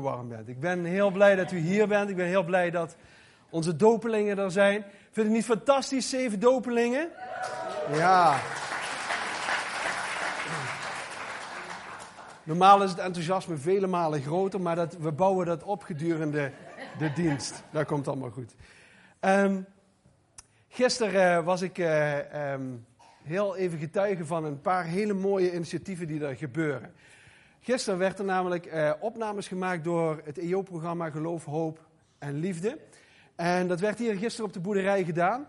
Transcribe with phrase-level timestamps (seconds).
[0.00, 0.48] warm bent.
[0.48, 2.10] Ik ben heel blij dat u hier bent.
[2.10, 2.96] Ik ben heel blij dat
[3.50, 4.84] onze dopelingen er zijn.
[5.10, 7.08] Vind het niet fantastisch, zeven dopelingen?
[7.92, 8.40] Ja.
[12.42, 16.52] Normaal is het enthousiasme vele malen groter, maar dat, we bouwen dat op gedurende
[16.98, 17.62] de dienst.
[17.70, 18.54] Dat komt allemaal goed.
[19.20, 19.66] Um,
[20.68, 22.86] gisteren uh, was ik uh, um,
[23.22, 26.92] heel even getuige van een paar hele mooie initiatieven die er gebeuren.
[27.62, 31.86] Gisteren werd er namelijk uh, opnames gemaakt door het EO-programma Geloof, Hoop
[32.18, 32.78] en Liefde.
[33.36, 35.46] En dat werd hier gisteren op de boerderij gedaan.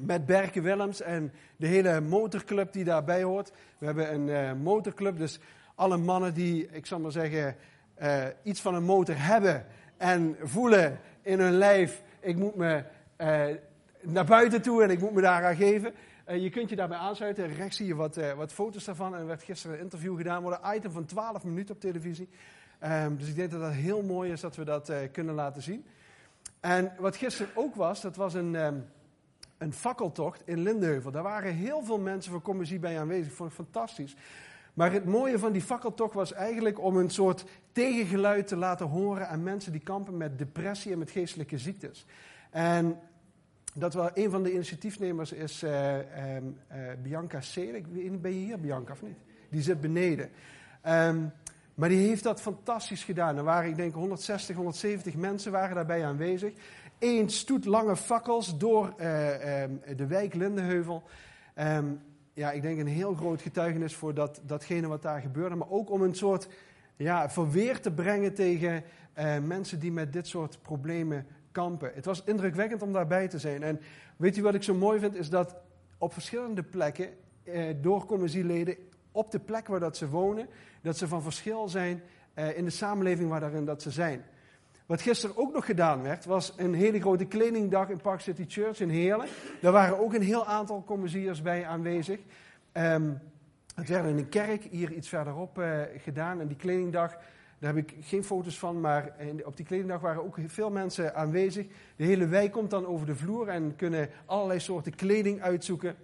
[0.00, 3.52] Met Berke Willems en de hele motorclub die daarbij hoort.
[3.78, 5.40] We hebben een uh, motorclub, dus
[5.74, 7.56] alle mannen die, ik zal maar zeggen,
[8.02, 9.66] uh, iets van een motor hebben
[9.96, 12.84] en voelen in hun lijf, ik moet me
[14.00, 15.94] naar buiten toe en ik moet me daar aan geven.
[16.28, 17.54] Uh, je kunt je daarbij aansluiten.
[17.54, 19.14] Rechts zie je wat, uh, wat foto's daarvan.
[19.14, 20.46] Er werd gisteren een interview gedaan.
[20.46, 22.28] Een item van 12 minuten op televisie.
[22.84, 25.62] Um, dus ik denk dat dat heel mooi is dat we dat uh, kunnen laten
[25.62, 25.84] zien.
[26.60, 28.84] En wat gisteren ook was, dat was een, um,
[29.58, 31.10] een fakkeltocht in Lindenheuvel.
[31.10, 33.32] Daar waren heel veel mensen van commissie bij aanwezig.
[33.32, 34.16] Vond ik fantastisch.
[34.74, 39.28] Maar het mooie van die fakkeltocht was eigenlijk om een soort tegengeluid te laten horen
[39.28, 42.06] aan mensen die kampen met depressie en met geestelijke ziektes.
[42.50, 42.98] En
[43.74, 47.82] dat wel een van de initiatiefnemers is uh, um, uh, Bianca Sele.
[48.20, 49.16] Ben je hier, Bianca, of niet?
[49.48, 50.30] Die zit beneden.
[50.88, 51.32] Um,
[51.74, 53.36] maar die heeft dat fantastisch gedaan.
[53.36, 56.52] Er waren, ik denk, 160, 170 mensen waren daarbij aanwezig.
[56.98, 61.02] Eén stoet lange fakkels door uh, um, de wijk Lindenheuvel.
[62.32, 65.54] ja, ik denk een heel groot getuigenis voor dat, datgene wat daar gebeurde.
[65.54, 66.48] Maar ook om een soort
[66.96, 68.82] ja, verweer te brengen tegen
[69.42, 71.90] mensen die met dit soort problemen kampen.
[71.94, 73.62] Het was indrukwekkend om daarbij te zijn.
[73.62, 73.80] En
[74.16, 75.14] weet u wat ik zo mooi vind?
[75.14, 75.56] Is dat
[75.98, 77.08] op verschillende plekken
[77.44, 78.76] eh, door commissieleden,
[79.12, 80.48] op de plek waar dat ze wonen,
[80.82, 82.02] dat ze van verschil zijn
[82.34, 84.24] eh, in de samenleving waar daarin dat ze zijn.
[84.86, 88.80] Wat gisteren ook nog gedaan werd, was een hele grote kledingdag in Park City Church
[88.80, 89.26] in Heerlen.
[89.60, 92.18] Daar waren ook een heel aantal commissiers bij aanwezig.
[92.72, 93.20] Um,
[93.74, 96.40] het werd in een kerk hier iets verderop uh, gedaan.
[96.40, 97.16] En die kledingdag
[97.64, 99.12] daar heb ik geen foto's van, maar
[99.44, 101.66] op die kledingdag waren ook veel mensen aanwezig.
[101.96, 105.94] De hele wijk komt dan over de vloer en kunnen allerlei soorten kleding uitzoeken.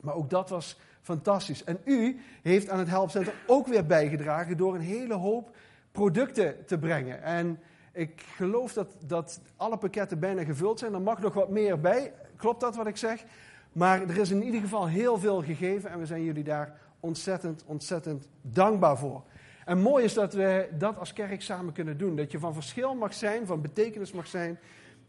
[0.00, 1.64] Maar ook dat was fantastisch.
[1.64, 5.56] En u heeft aan het Helpcenter ook weer bijgedragen door een hele hoop
[5.92, 7.22] producten te brengen.
[7.22, 7.58] En
[7.92, 10.94] ik geloof dat, dat alle pakketten bijna gevuld zijn.
[10.94, 12.12] Er mag nog wat meer bij.
[12.36, 13.24] Klopt dat wat ik zeg?
[13.72, 17.64] Maar er is in ieder geval heel veel gegeven en we zijn jullie daar ontzettend,
[17.66, 19.22] ontzettend dankbaar voor.
[19.64, 22.16] En mooi is dat we dat als kerk samen kunnen doen.
[22.16, 24.58] Dat je van verschil mag zijn, van betekenis mag zijn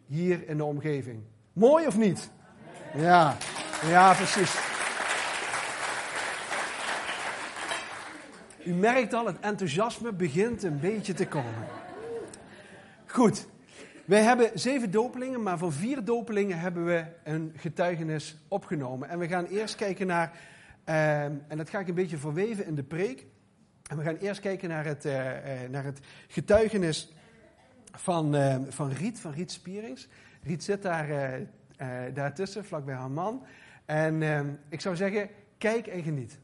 [0.06, 1.22] hier in de omgeving.
[1.54, 2.32] Mooi of niet?
[2.96, 3.38] Ja,
[3.86, 4.72] ja precies.
[8.66, 11.68] U merkt al, het enthousiasme begint een beetje te komen.
[13.06, 13.48] Goed,
[14.06, 19.10] wij hebben zeven dopelingen, maar van vier dopelingen hebben we een getuigenis opgenomen.
[19.10, 20.32] En we gaan eerst kijken naar,
[20.90, 23.26] uh, en dat ga ik een beetje verweven in de preek.
[23.90, 27.14] En we gaan eerst kijken naar het, uh, uh, naar het getuigenis
[27.92, 30.08] van, uh, van Riet, van Riet Spierings.
[30.44, 31.40] Riet zit daar,
[32.14, 33.46] daartussen, vlakbij haar man.
[33.86, 36.40] En ik zou zeggen, kijk en geniet.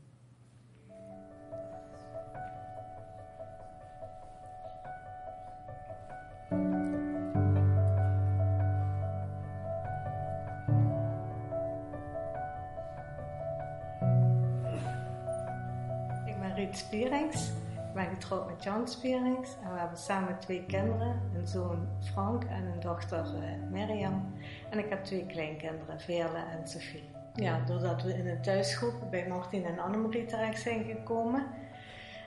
[16.67, 17.51] Spierings.
[17.87, 22.43] Ik ben getrouwd met Jan Spierings en we hebben samen twee kinderen, een zoon Frank
[22.43, 24.33] en een dochter uh, Mirjam.
[24.69, 27.09] En ik heb twee kleinkinderen, Veerle en Sophie.
[27.33, 31.47] Ja, doordat we in een thuisgroep bij Martin en Annemarie terecht zijn gekomen.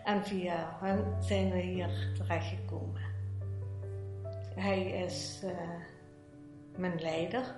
[0.05, 3.01] En via hen zijn we hier terecht gekomen.
[4.55, 5.51] Hij is uh,
[6.77, 7.55] mijn leider.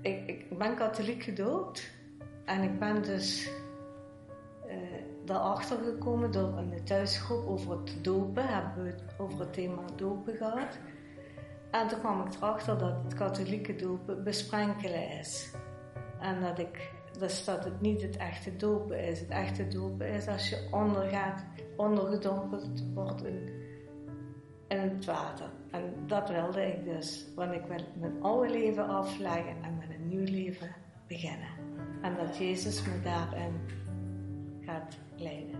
[0.00, 1.90] Ik, ik ben katholiek gedoopt
[2.44, 3.50] en ik ben dus
[5.30, 8.46] daarachter gekomen door een thuisgroep over het dopen.
[8.46, 10.78] Hebben we het over het thema dopen gehad.
[11.70, 15.54] En toen kwam ik erachter dat het katholieke dopen besprenkelen is.
[16.20, 19.20] En dat ik, dus dat het niet het echte dopen is.
[19.20, 21.44] Het echte dopen is als je ondergaat,
[21.76, 23.50] ondergedompeld wordt in,
[24.68, 25.50] in het water.
[25.70, 27.26] En dat wilde ik dus.
[27.34, 30.74] Want ik wil mijn oude leven afleggen en met een nieuw leven
[31.06, 31.50] beginnen.
[32.02, 33.60] En dat Jezus me daarin
[34.60, 35.58] gaat leiden.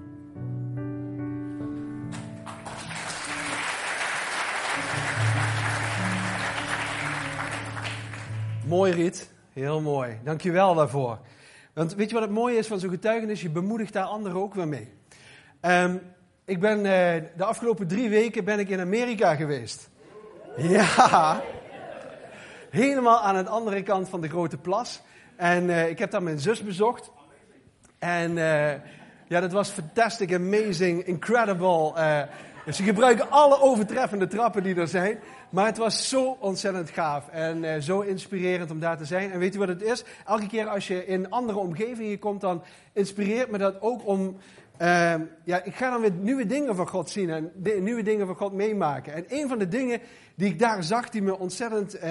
[8.66, 10.18] Mooi Riet, heel mooi.
[10.24, 11.18] Dankjewel daarvoor.
[11.72, 13.42] Want weet je wat het mooie is van zo'n getuigenis?
[13.42, 14.92] Je bemoedigt daar anderen ook weer mee.
[15.60, 16.00] Um,
[16.44, 16.84] Ik ben uh,
[17.36, 19.90] de afgelopen drie weken ben ik in Amerika geweest.
[20.56, 21.42] Ja,
[22.70, 25.00] helemaal aan de andere kant van de grote plas.
[25.36, 27.10] En uh, ik heb daar mijn zus bezocht.
[27.98, 28.72] En uh,
[29.30, 31.92] ja, dat was fantastic, amazing, incredible.
[32.72, 35.18] ze gebruiken alle overtreffende trappen die er zijn.
[35.50, 39.30] Maar het was zo ontzettend gaaf en uh, zo inspirerend om daar te zijn.
[39.30, 40.04] En weet u wat het is?
[40.26, 42.62] Elke keer als je in andere omgevingen komt, dan
[42.92, 44.36] inspireert me dat ook om.
[44.78, 48.36] Uh, ja, ik ga dan weer nieuwe dingen van God zien en nieuwe dingen van
[48.36, 49.14] God meemaken.
[49.14, 50.00] En een van de dingen
[50.34, 52.02] die ik daar zag, die me ontzettend uh,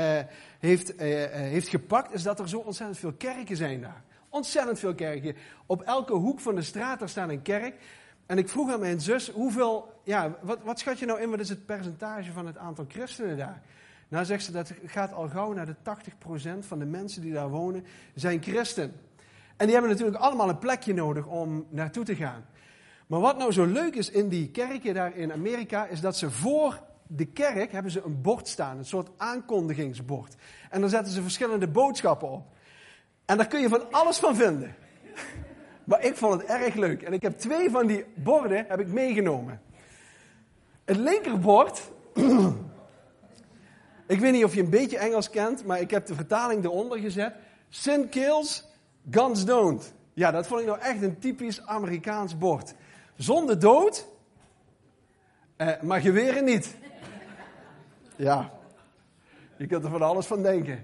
[0.59, 0.93] heeft,
[1.31, 4.03] heeft gepakt, is dat er zo ontzettend veel kerken zijn daar.
[4.29, 5.35] Ontzettend veel kerken.
[5.65, 7.75] Op elke hoek van de straat daar staat een kerk.
[8.25, 11.39] En ik vroeg aan mijn zus, hoeveel, ja, wat, wat schat je nou in, wat
[11.39, 13.61] is het percentage van het aantal christenen daar?
[14.07, 15.75] Nou zegt ze, dat gaat al gauw naar de
[16.59, 17.85] 80% van de mensen die daar wonen,
[18.15, 18.93] zijn christen.
[19.57, 22.45] En die hebben natuurlijk allemaal een plekje nodig om naartoe te gaan.
[23.07, 26.31] Maar wat nou zo leuk is in die kerken daar in Amerika, is dat ze
[26.31, 30.35] voor de kerk hebben ze een bord staan, een soort aankondigingsbord.
[30.69, 32.57] En dan zetten ze verschillende boodschappen op.
[33.29, 34.75] En daar kun je van alles van vinden.
[35.83, 37.01] Maar ik vond het erg leuk.
[37.01, 39.61] En ik heb twee van die borden heb ik meegenomen.
[40.85, 41.81] Het linkerbord.
[44.07, 46.99] ik weet niet of je een beetje Engels kent, maar ik heb de vertaling eronder
[46.99, 47.33] gezet.
[47.69, 48.67] Sin kills,
[49.09, 49.93] guns don't.
[50.13, 52.73] Ja, dat vond ik nou echt een typisch Amerikaans bord.
[53.15, 54.07] Zonder dood,
[55.55, 56.77] eh, maar geweren niet.
[58.15, 58.51] Ja,
[59.57, 60.83] je kunt er van alles van denken.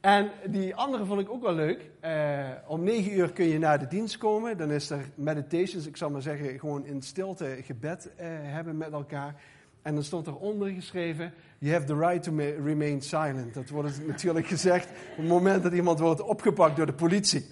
[0.00, 1.90] En die andere vond ik ook wel leuk.
[2.04, 4.56] Uh, om negen uur kun je naar de dienst komen.
[4.58, 8.92] Dan is er meditations, ik zal maar zeggen, gewoon in stilte gebed uh, hebben met
[8.92, 9.34] elkaar.
[9.82, 13.54] En dan stond eronder geschreven, you have the right to remain silent.
[13.54, 17.46] Dat wordt natuurlijk gezegd op het moment dat iemand wordt opgepakt door de politie.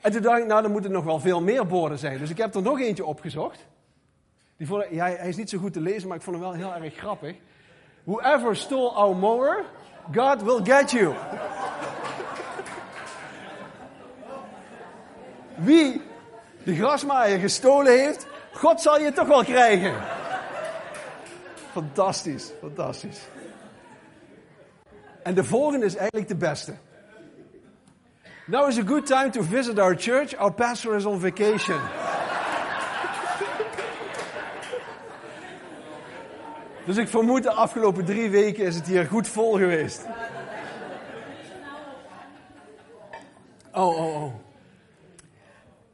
[0.00, 2.18] En toen dacht ik, nou dan moeten er nog wel veel meer borden zijn.
[2.18, 3.66] Dus ik heb er nog eentje opgezocht.
[4.56, 6.74] Die ja, hij is niet zo goed te lezen, maar ik vond hem wel heel
[6.74, 7.36] erg grappig.
[8.04, 9.64] Whoever stole our mower
[10.10, 11.14] God will get you.
[15.54, 16.02] Wie
[16.62, 19.94] de grasmaaier gestolen heeft, God zal je toch wel krijgen.
[21.72, 23.20] Fantastisch, fantastisch.
[25.22, 26.74] En de volgende is eigenlijk de beste.
[28.46, 30.36] Now is a good time to visit our church.
[30.36, 31.80] Our pastor is on vacation.
[36.86, 40.06] Dus ik vermoed de afgelopen drie weken is het hier goed vol geweest.
[43.72, 44.34] Oh, oh, oh.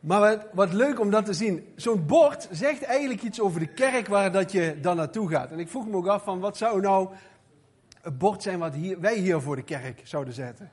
[0.01, 1.73] Maar wat, leuk om dat te zien.
[1.77, 5.51] Zo'n bord zegt eigenlijk iets over de kerk waar dat je dan naartoe gaat.
[5.51, 7.09] En ik vroeg me ook af van wat zou nou
[8.03, 10.71] het bord zijn wat hier, wij hier voor de kerk zouden zetten.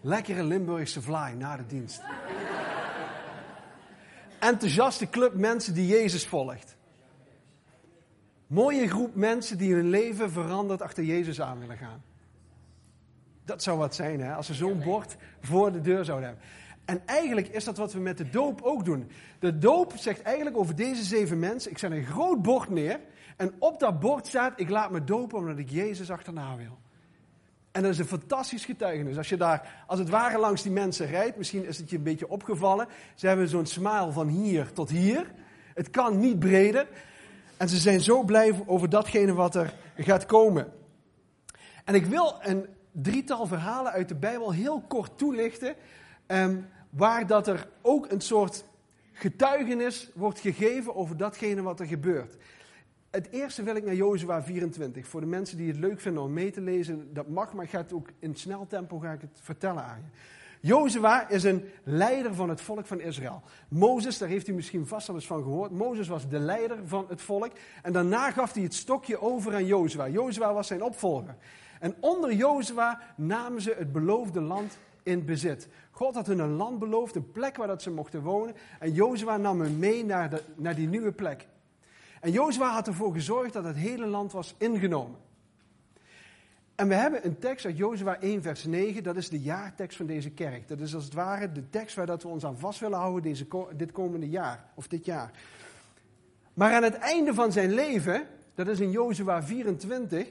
[0.00, 2.02] Lekkere Limburgse vlaai na de dienst.
[4.38, 6.75] Enthousiaste club mensen die Jezus volgt.
[8.46, 12.02] Mooie groep mensen die hun leven veranderd achter Jezus aan willen gaan.
[13.44, 16.44] Dat zou wat zijn, hè, als ze zo'n bord voor de deur zouden hebben.
[16.84, 19.10] En eigenlijk is dat wat we met de doop ook doen.
[19.38, 23.00] De doop zegt eigenlijk over deze zeven mensen: ik zet een groot bord neer.
[23.36, 26.78] En op dat bord staat: ik laat me dopen omdat ik Jezus achterna wil.
[27.72, 29.16] En dat is een fantastisch getuigenis.
[29.16, 32.02] Als je daar als het ware langs die mensen rijdt, misschien is het je een
[32.02, 32.86] beetje opgevallen.
[33.14, 35.32] Ze hebben zo'n smile van hier tot hier.
[35.74, 36.86] Het kan niet breder.
[37.56, 40.72] En ze zijn zo blij over datgene wat er gaat komen.
[41.84, 45.74] En ik wil een drietal verhalen uit de Bijbel heel kort toelichten.
[46.26, 48.64] Um, waar dat er ook een soort
[49.12, 52.36] getuigenis wordt gegeven over datgene wat er gebeurt.
[53.10, 55.06] Het eerste wil ik naar Jozua 24.
[55.06, 57.70] Voor de mensen die het leuk vinden om mee te lezen, dat mag, maar ik
[57.70, 60.18] ga het ook in snel tempo ga ik het vertellen aan je.
[60.66, 63.42] Jozua is een leider van het volk van Israël.
[63.68, 65.70] Mozes, daar heeft u misschien vast al eens van gehoord.
[65.70, 67.52] Mozes was de leider van het volk.
[67.82, 70.08] En daarna gaf hij het stokje over aan Jozua.
[70.08, 71.36] Jozua was zijn opvolger.
[71.80, 75.68] En onder Jozua namen ze het beloofde land in bezit.
[75.90, 78.54] God had hun een land beloofd, een plek waar dat ze mochten wonen.
[78.78, 81.46] En Jozua nam hen mee naar, de, naar die nieuwe plek.
[82.20, 85.25] En Jozua had ervoor gezorgd dat het hele land was ingenomen.
[86.76, 89.02] En we hebben een tekst uit Jozua 1, vers 9.
[89.02, 90.68] Dat is de jaartekst van deze kerk.
[90.68, 93.22] Dat is als het ware de tekst waar dat we ons aan vast willen houden
[93.22, 94.64] deze, dit komende jaar.
[94.74, 95.30] Of dit jaar.
[96.54, 100.28] Maar aan het einde van zijn leven, dat is in Jozua 24.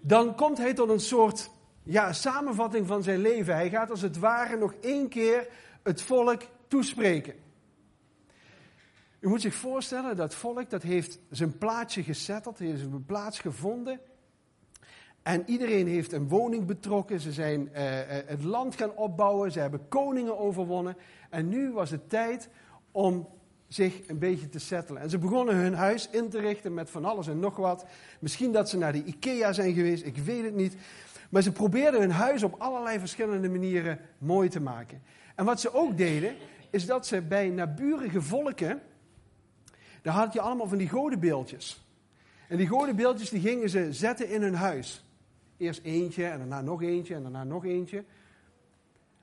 [0.00, 1.50] Dan komt hij tot een soort
[1.82, 3.54] ja, samenvatting van zijn leven.
[3.54, 5.48] Hij gaat als het ware nog één keer
[5.82, 7.34] het volk toespreken.
[9.20, 14.00] U moet zich voorstellen, dat volk dat heeft zijn plaatsje gezetteld, heeft zijn plaats gevonden
[15.22, 17.20] en iedereen heeft een woning betrokken.
[17.20, 17.68] Ze zijn uh,
[18.06, 19.52] het land gaan opbouwen.
[19.52, 20.96] Ze hebben koningen overwonnen.
[21.30, 22.48] En nu was het tijd
[22.90, 23.28] om
[23.68, 25.02] zich een beetje te settelen.
[25.02, 27.86] En ze begonnen hun huis in te richten met van alles en nog wat.
[28.20, 30.76] Misschien dat ze naar de IKEA zijn geweest, ik weet het niet.
[31.30, 35.02] Maar ze probeerden hun huis op allerlei verschillende manieren mooi te maken.
[35.34, 36.34] En wat ze ook deden,
[36.70, 38.82] is dat ze bij naburige volken,
[40.02, 41.86] daar had je allemaal van die godenbeeldjes.
[42.48, 45.04] En die godenbeeldjes die gingen ze zetten in hun huis.
[45.62, 48.04] Eerst eentje en daarna nog eentje en daarna nog eentje.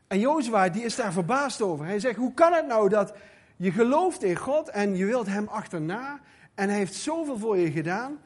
[0.08, 1.86] En Jozua die is daar verbaasd over.
[1.86, 3.14] Hij zegt, hoe kan het nou dat
[3.56, 6.20] je gelooft in God en je wilt hem achterna
[6.56, 8.18] en hij heeft zoveel voor je gedaan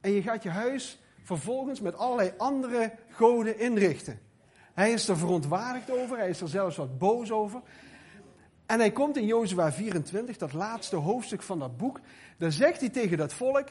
[0.00, 4.20] en je gaat je huis vervolgens met allerlei andere goden inrichten.
[4.74, 7.60] Hij is er verontwaardigd over, hij is er zelfs wat boos over.
[8.66, 12.00] En hij komt in Jozua 24, dat laatste hoofdstuk van dat boek.
[12.38, 13.68] Daar zegt hij tegen dat volk: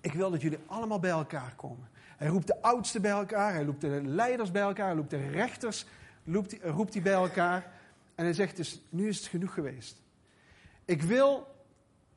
[0.00, 1.88] Ik wil dat jullie allemaal bij elkaar komen.
[2.18, 5.30] Hij roept de oudsten bij elkaar, hij roept de leiders bij elkaar, hij roept de
[5.30, 5.86] rechters
[6.24, 7.72] roept roept hij bij elkaar.
[8.14, 10.02] En hij zegt dus: Nu is het genoeg geweest.
[10.84, 11.46] Ik wil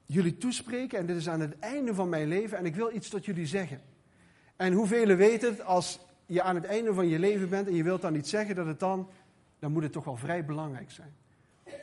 [0.06, 3.10] jullie toespreken en dit is aan het einde van mijn leven en ik wil iets
[3.10, 3.82] tot jullie zeggen.
[4.56, 7.84] En hoeveel weten het als je aan het einde van je leven bent en je
[7.84, 9.10] wilt dan iets zeggen, dat het dan,
[9.60, 11.16] dan moet het toch wel vrij belangrijk zijn.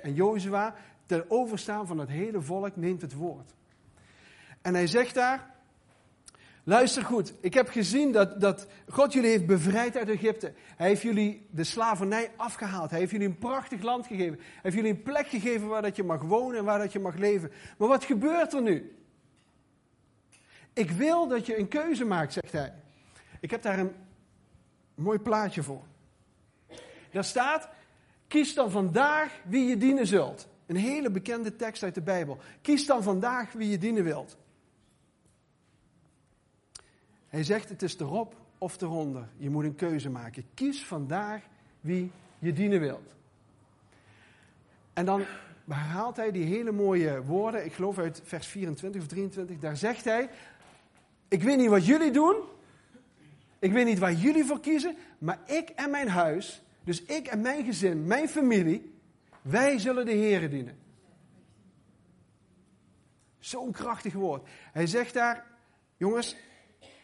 [0.02, 0.75] En Jozua,
[1.06, 3.54] ter overstaan van het hele volk, neemt het woord.
[4.62, 5.54] En hij zegt daar,
[6.68, 10.52] luister goed, ik heb gezien dat, dat God jullie heeft bevrijd uit Egypte.
[10.76, 12.90] Hij heeft jullie de slavernij afgehaald.
[12.90, 14.38] Hij heeft jullie een prachtig land gegeven.
[14.38, 16.98] Hij heeft jullie een plek gegeven waar dat je mag wonen en waar dat je
[16.98, 17.52] mag leven.
[17.78, 18.96] Maar wat gebeurt er nu?
[20.72, 22.75] Ik wil dat je een keuze maakt, zegt hij.
[23.40, 23.92] Ik heb daar een
[24.94, 25.82] mooi plaatje voor.
[27.10, 27.68] Daar staat,
[28.26, 30.48] kies dan vandaag wie je dienen zult.
[30.66, 32.38] Een hele bekende tekst uit de Bijbel.
[32.62, 34.37] Kies dan vandaag wie je dienen wilt.
[37.28, 39.28] Hij zegt, het is erop of eronder.
[39.37, 40.44] Je moet een keuze maken.
[40.54, 41.42] Kies vandaag
[41.80, 43.14] wie je dienen wilt.
[44.92, 45.25] En dan
[45.68, 50.04] herhaalt hij die hele mooie woorden, ik geloof uit vers 24 of 23, daar zegt
[50.04, 50.30] hij,
[51.28, 52.37] ik weet niet wat jullie doen.
[53.58, 54.97] Ik weet niet waar jullie voor kiezen.
[55.18, 58.92] Maar ik en mijn huis, dus ik en mijn gezin, mijn familie,
[59.42, 60.78] wij zullen de Heeren dienen.
[63.38, 64.49] Zo'n krachtig woord.
[64.73, 65.47] Hij zegt daar,
[65.97, 66.37] jongens,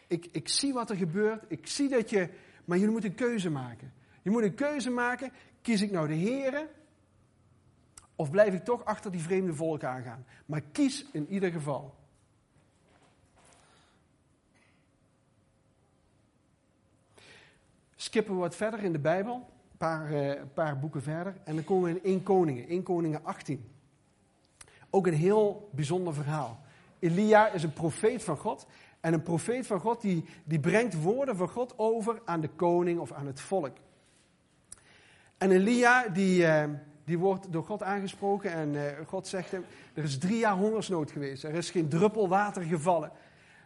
[0.07, 1.43] ik, ik zie wat er gebeurt.
[1.47, 2.29] Ik zie dat je,
[2.65, 3.93] maar jullie moeten een keuze maken.
[4.21, 5.31] Je moet een keuze maken.
[5.61, 6.67] Kies ik nou de Heeren?
[8.15, 10.25] Of blijf ik toch achter die vreemde volk aangaan?
[10.45, 11.95] Maar kies in ieder geval.
[18.05, 21.63] skippen we wat verder in de Bijbel, een paar, uh, paar boeken verder, en dan
[21.63, 23.71] komen we in 1 Koningen, 1 Koningen 18.
[24.89, 26.59] Ook een heel bijzonder verhaal.
[26.99, 28.67] Elia is een profeet van God.
[29.05, 32.99] En een profeet van God die, die brengt woorden van God over aan de koning
[32.99, 33.77] of aan het volk.
[35.37, 36.63] En Elia die, uh,
[37.03, 41.11] die wordt door God aangesproken en uh, God zegt hem, er is drie jaar hongersnood
[41.11, 41.43] geweest.
[41.43, 43.11] Er is geen druppel water gevallen.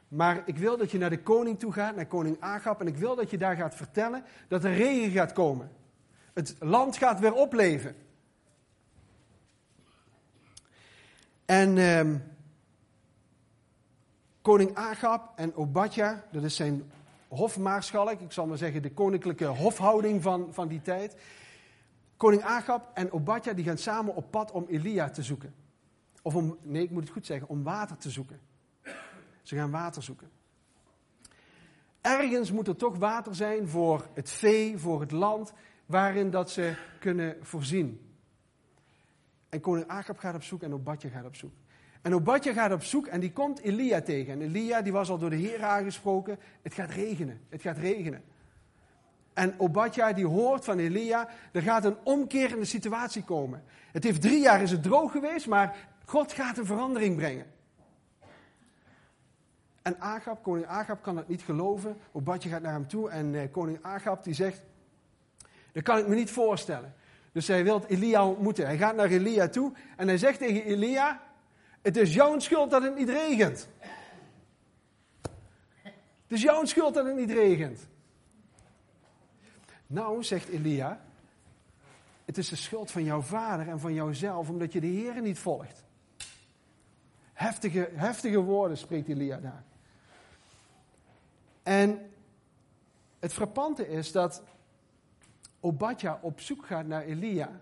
[0.07, 2.79] Maar ik wil dat je naar de koning toe gaat, naar koning Agab.
[2.79, 5.71] En ik wil dat je daar gaat vertellen dat er regen gaat komen.
[6.33, 7.95] Het land gaat weer opleven.
[11.45, 12.15] En eh,
[14.49, 16.91] koning Agab en Obadja, dat is zijn
[17.27, 21.15] hofmaarschalk, ik zal maar zeggen de koninklijke hofhouding van, van die tijd.
[22.17, 25.53] Koning Agab en Obadja die gaan samen op pad om Elia te zoeken.
[26.21, 28.39] Of om, nee ik moet het goed zeggen, om water te zoeken.
[29.41, 30.29] Ze gaan water zoeken.
[32.01, 35.53] Ergens moet er toch water zijn voor het vee, voor het land,
[35.85, 38.15] waarin dat ze kunnen voorzien.
[39.49, 41.53] En koning Agab gaat op zoek en Obadja gaat op zoek.
[42.01, 44.33] En Obadja gaat op zoek en die komt Elia tegen.
[44.33, 48.23] En Elia die was al door de Heer aangesproken, het gaat regenen, het gaat regenen.
[49.33, 53.63] En Obadja die hoort van Elia, er gaat een omkerende situatie komen.
[53.91, 55.75] Het heeft drie jaar is het droog geweest, maar
[56.05, 57.45] God gaat een verandering brengen.
[59.81, 61.97] En Agab, koning Agab kan het niet geloven.
[62.11, 64.61] Obadje gaat naar hem toe en eh, koning Agab die zegt,
[65.71, 66.93] dat kan ik me niet voorstellen.
[67.31, 68.65] Dus hij wil Elia ontmoeten.
[68.65, 71.21] Hij gaat naar Elia toe en hij zegt tegen Elia,
[71.81, 73.67] het is jouw schuld dat het niet regent.
[76.29, 77.87] Het is jouw schuld dat het niet regent.
[79.87, 81.01] Nou, zegt Elia,
[82.25, 85.39] het is de schuld van jouw vader en van jouzelf, omdat je de Heer niet
[85.39, 85.83] volgt.
[87.33, 89.63] Heftige, heftige woorden spreekt Elia daar.
[91.63, 92.11] En
[93.19, 94.43] het frappante is dat
[95.59, 97.61] Obadja op zoek gaat naar Elia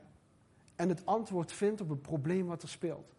[0.75, 3.16] en het antwoord vindt op het probleem wat er speelt.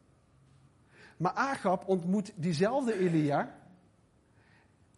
[1.19, 3.57] Maar Agab ontmoet diezelfde Elia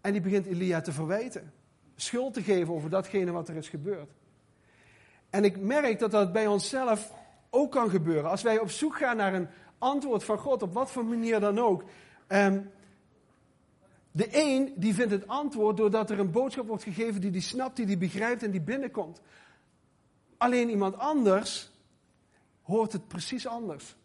[0.01, 1.53] en die begint Elia te verwijten,
[1.97, 4.11] schuld te geven over datgene wat er is gebeurd.
[5.31, 7.13] En ik merk dat dat bij onszelf
[7.51, 8.31] ook kan gebeuren.
[8.31, 9.49] Als wij op zoek gaan naar een
[9.79, 11.85] antwoord van God, op wat voor manier dan ook.
[12.27, 12.61] Ehm,
[14.13, 17.77] de een die vindt het antwoord doordat er een boodschap wordt gegeven die die snapt,
[17.77, 19.21] die die begrijpt en die binnenkomt.
[20.37, 21.71] Alleen iemand anders
[22.63, 23.97] hoort het precies anders.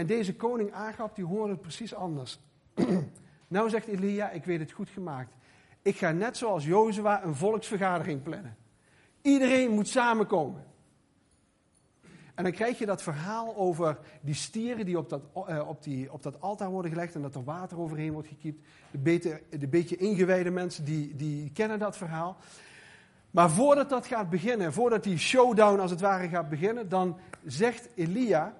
[0.00, 2.38] En deze koning Agab die hoort het precies anders.
[3.48, 5.32] nou zegt Elia, ik weet het goed gemaakt.
[5.82, 8.56] Ik ga net zoals Jozua een volksvergadering plannen.
[9.22, 10.64] Iedereen moet samenkomen.
[12.34, 16.12] En dan krijg je dat verhaal over die stieren die op dat, uh, op die,
[16.12, 18.66] op dat altaar worden gelegd en dat er water overheen wordt gekiept.
[18.90, 22.36] De, beetje, de beetje ingewijde mensen die, die kennen dat verhaal.
[23.30, 27.88] Maar voordat dat gaat beginnen, voordat die showdown als het ware gaat beginnen, dan zegt
[27.94, 28.54] Elia,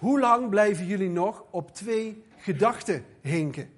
[0.00, 3.70] hoe lang blijven jullie nog op twee gedachten hinken?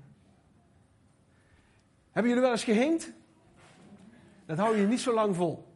[2.10, 3.12] Hebben jullie wel eens gehinkt?
[4.46, 5.66] Dat hou je niet zo lang vol.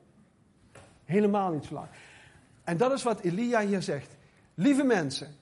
[1.05, 1.87] Helemaal niet zo lang.
[2.65, 4.17] En dat is wat Elia hier zegt.
[4.55, 5.35] Lieve mensen,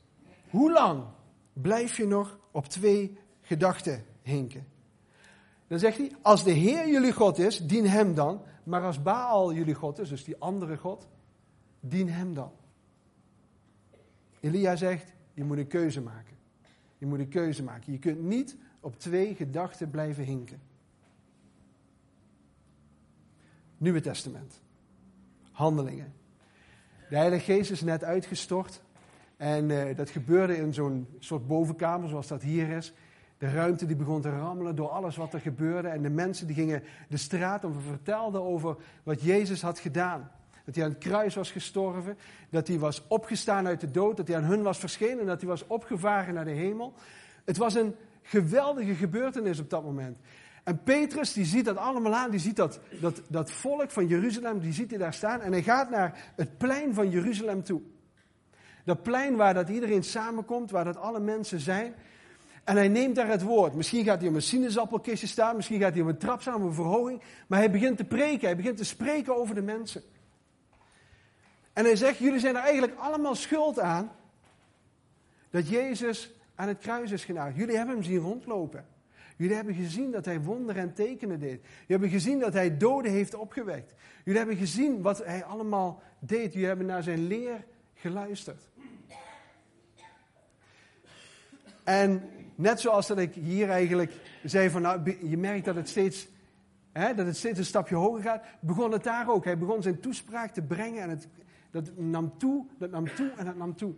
[0.51, 1.05] hoe lang
[1.53, 4.67] blijf je nog op twee gedachten hinken?
[5.67, 8.43] Dan zegt hij, als de Heer jullie God is, dien hem dan.
[8.65, 11.09] Maar als Baal jullie God is, dus die andere God,
[11.81, 12.53] dien hem dan.
[14.45, 16.37] Elia zegt, je moet een keuze maken.
[16.99, 17.93] Je moet een keuze maken.
[17.93, 20.61] Je kunt niet op twee gedachten blijven hinken.
[23.79, 24.61] Nieuwe Testament.
[25.53, 26.13] Handelingen.
[27.09, 28.83] De Heilige Geest is net uitgestort.
[29.37, 32.93] En uh, dat gebeurde in zo'n soort bovenkamer, zoals dat hier is.
[33.39, 35.89] De ruimte die begon te rammelen door alles wat er gebeurde.
[35.89, 40.31] En de mensen die gingen de straat op en vertelden over wat Jezus had gedaan.
[40.65, 42.19] Dat hij aan het kruis was gestorven,
[42.51, 45.41] dat hij was opgestaan uit de dood, dat hij aan hun was verschenen en dat
[45.41, 46.93] hij was opgevaren naar de hemel.
[47.45, 50.19] Het was een geweldige gebeurtenis op dat moment.
[50.65, 54.59] En Petrus, die ziet dat allemaal aan, die ziet dat, dat, dat volk van Jeruzalem,
[54.59, 55.41] die ziet hij daar staan.
[55.41, 57.81] En hij gaat naar het plein van Jeruzalem toe.
[58.85, 61.95] Dat plein waar dat iedereen samenkomt, waar dat alle mensen zijn.
[62.65, 63.75] En hij neemt daar het woord.
[63.75, 66.63] Misschien gaat hij op een sinaasappelkistje staan, misschien gaat hij op een trap staan, op
[66.63, 67.23] een verhoging.
[67.47, 70.03] Maar hij begint te preken, hij begint te spreken over de mensen.
[71.75, 74.11] En hij zegt, jullie zijn er eigenlijk allemaal schuld aan
[75.51, 77.57] dat Jezus aan het kruis is genageld.
[77.57, 78.87] Jullie hebben hem zien rondlopen.
[79.37, 81.61] Jullie hebben gezien dat hij wonderen en tekenen deed.
[81.61, 83.95] Jullie hebben gezien dat hij doden heeft opgewekt.
[84.25, 86.53] Jullie hebben gezien wat hij allemaal deed.
[86.53, 88.63] Jullie hebben naar zijn leer geluisterd.
[91.85, 94.13] En net zoals dat ik hier eigenlijk
[94.45, 96.29] zei van nou, je merkt dat het steeds,
[96.93, 99.45] hè, dat het steeds een stapje hoger gaat, begon het daar ook.
[99.45, 101.29] Hij begon zijn toespraak te brengen en het,
[101.75, 103.95] dat nam toe, dat nam toe en dat nam toe.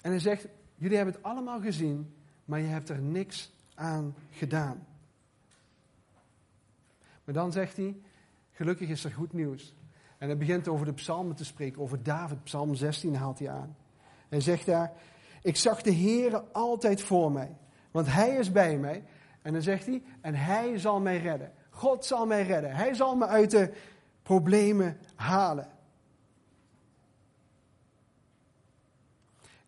[0.00, 4.86] En hij zegt, jullie hebben het allemaal gezien, maar je hebt er niks aan gedaan.
[7.24, 7.96] Maar dan zegt hij,
[8.52, 9.74] gelukkig is er goed nieuws.
[10.18, 13.76] En hij begint over de psalmen te spreken, over David, psalm 16 haalt hij aan.
[14.28, 14.92] Hij zegt daar,
[15.42, 17.56] ik zag de Heere altijd voor mij,
[17.90, 19.04] want hij is bij mij.
[19.46, 21.52] En dan zegt hij, en hij zal mij redden.
[21.70, 22.74] God zal mij redden.
[22.74, 23.72] Hij zal me uit de
[24.22, 25.68] problemen halen.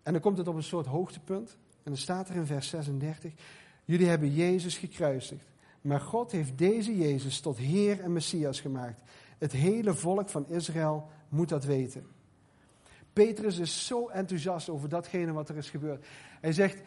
[0.02, 1.50] En dan komt het op een soort hoogtepunt.
[1.50, 3.32] En dan staat er in vers 36:
[3.84, 5.46] Jullie hebben Jezus gekruisigd.
[5.80, 9.02] Maar God heeft deze Jezus tot Heer en Messias gemaakt.
[9.38, 12.06] Het hele volk van Israël moet dat weten.
[13.12, 16.06] Petrus is zo enthousiast over datgene wat er is gebeurd.
[16.40, 16.82] Hij zegt: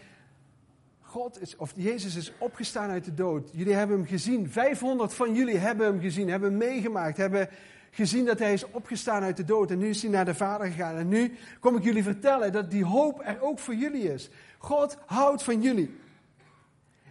[1.11, 3.49] God of Jezus is opgestaan uit de dood.
[3.53, 4.49] Jullie hebben hem gezien.
[4.49, 7.49] 500 van jullie hebben hem gezien, hebben hem meegemaakt, hebben
[7.89, 9.71] gezien dat hij is opgestaan uit de dood.
[9.71, 10.95] En nu is hij naar de Vader gegaan.
[10.95, 14.29] En nu kom ik jullie vertellen dat die hoop er ook voor jullie is.
[14.57, 15.99] God houdt van jullie.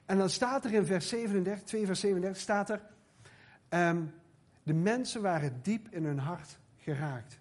[0.07, 2.81] En dan staat er in vers 37, 2 vers 37, staat er...
[3.69, 4.13] Um,
[4.63, 7.39] de mensen waren diep in hun hart geraakt.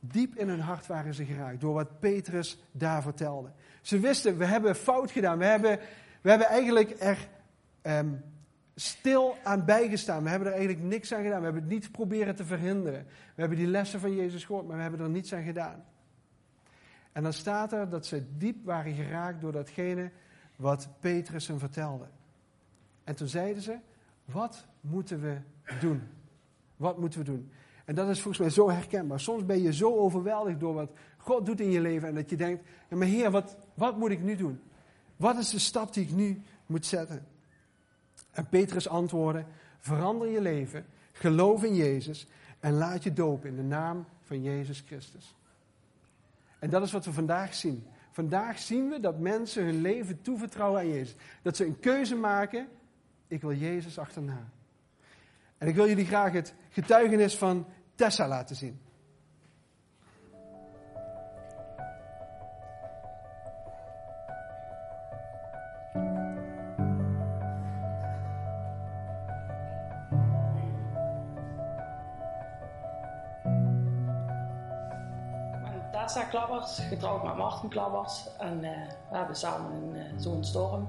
[0.00, 3.52] Diep in hun hart waren ze geraakt door wat Petrus daar vertelde.
[3.80, 5.38] Ze wisten, we hebben fout gedaan.
[5.38, 5.78] We hebben,
[6.20, 7.28] we hebben eigenlijk er
[7.82, 8.22] um,
[8.74, 10.22] stil aan bijgestaan.
[10.22, 11.38] We hebben er eigenlijk niks aan gedaan.
[11.38, 13.06] We hebben het niet proberen te verhinderen.
[13.34, 15.84] We hebben die lessen van Jezus gehoord, maar we hebben er niets aan gedaan.
[17.12, 20.10] En dan staat er dat ze diep waren geraakt door datgene
[20.56, 22.06] wat Petrus hen vertelde.
[23.04, 23.76] En toen zeiden ze,
[24.24, 25.36] wat moeten we
[25.80, 26.02] doen?
[26.76, 27.50] Wat moeten we doen?
[27.84, 29.20] En dat is volgens mij zo herkenbaar.
[29.20, 32.36] Soms ben je zo overweldigd door wat God doet in je leven en dat je
[32.36, 34.60] denkt, ja, maar Heer, wat, wat moet ik nu doen?
[35.16, 37.26] Wat is de stap die ik nu moet zetten?
[38.30, 39.44] En Petrus antwoordde:
[39.78, 42.26] Verander je leven, geloof in Jezus
[42.60, 45.34] en laat je dopen in de naam van Jezus Christus.
[46.58, 47.86] En dat is wat we vandaag zien.
[48.10, 51.14] Vandaag zien we dat mensen hun leven toevertrouwen aan Jezus.
[51.42, 52.68] Dat ze een keuze maken
[53.28, 54.48] Ik wil Jezus achterna.
[55.58, 58.80] En ik wil jullie graag het getuigenis van Tessa laten zien.
[76.10, 78.28] Tessa Klappers, getrouwd met Martin Klappers.
[78.38, 78.70] En uh,
[79.10, 80.88] we hebben samen een uh, zoon Storm.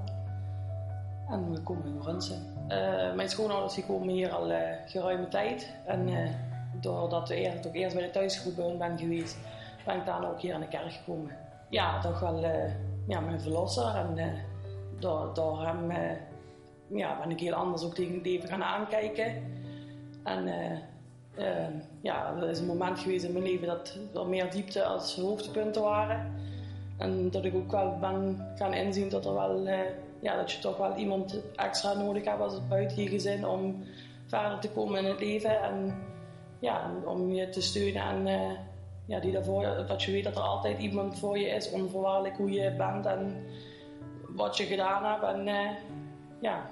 [1.30, 2.54] En we komen in Runsen.
[2.68, 4.52] Uh, mijn schoonouders die komen hier al
[4.86, 5.74] geruime tijd.
[5.86, 6.10] En
[6.80, 9.38] doordat we eerst, ook eerst bij de thuisgroep ben geweest,
[9.86, 11.38] ben ik dan ook hier aan de kerk gekomen.
[11.70, 12.40] Ja, toch wel
[13.08, 13.96] ja, mijn verlosser.
[13.96, 14.36] En
[15.00, 15.92] door, door hem
[16.88, 19.44] ja, ben ik heel anders ook tegen het leven gaan aankijken.
[20.24, 20.48] En
[21.39, 21.67] uh,
[22.02, 25.82] ja, er is een moment geweest in mijn leven dat er meer diepte als hoogtepunten
[25.82, 26.34] waren.
[26.98, 29.80] En dat ik ook wel ben gaan inzien dat, er wel, uh,
[30.20, 33.84] ja, dat je toch wel iemand extra nodig hebt als buiten je gezin om
[34.26, 35.62] verder te komen in het leven.
[35.62, 36.04] En
[36.60, 38.58] ja, om je te steunen en uh,
[39.06, 42.52] ja, die daarvoor, dat je weet dat er altijd iemand voor je is, onvoorwaardelijk hoe
[42.52, 43.44] je bent en
[44.28, 45.24] wat je gedaan hebt.
[45.24, 45.70] En uh,
[46.39, 46.70] ja,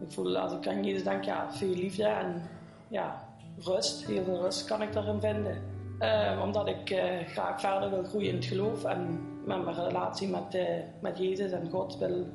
[0.00, 2.42] ik voel als ik aan Jezus denk, ja, veel liefde en
[2.88, 3.24] ja,
[3.58, 5.62] rust, heel veel rust kan ik daarin vinden.
[6.00, 10.54] Uh, omdat ik uh, graag verder wil groeien in het geloof en mijn relatie met,
[10.54, 10.62] uh,
[11.00, 12.26] met Jezus en God wil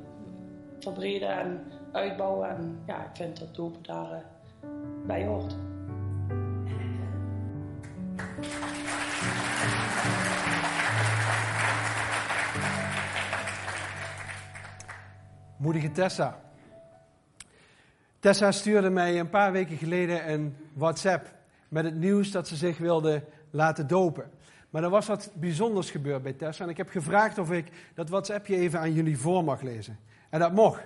[0.78, 2.48] verbreden en uitbouwen.
[2.48, 4.24] En ja, ik vind dat doop daar
[5.06, 5.56] bij hoort.
[15.56, 16.49] Moedige Tessa.
[18.20, 21.34] Tessa stuurde mij een paar weken geleden een WhatsApp
[21.68, 24.30] met het nieuws dat ze zich wilde laten dopen.
[24.70, 28.08] Maar er was wat bijzonders gebeurd bij Tessa en ik heb gevraagd of ik dat
[28.08, 29.98] WhatsAppje even aan jullie voor mag lezen.
[30.30, 30.82] En dat mocht.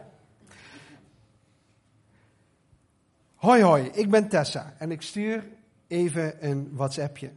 [3.34, 5.46] Hoi hoi, ik ben Tessa en ik stuur
[5.86, 7.30] even een WhatsAppje.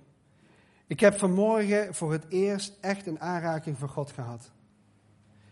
[0.87, 4.51] Ik heb vanmorgen voor het eerst echt een aanraking van God gehad.